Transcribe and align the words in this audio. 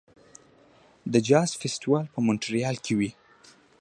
د 1.13 1.15
جاز 1.29 1.49
فستیوال 1.61 2.05
په 2.13 2.19
مونټریال 2.25 2.75
کې 2.85 2.93
وي. 2.99 3.11